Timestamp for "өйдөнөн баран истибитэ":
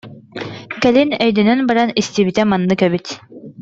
1.25-2.43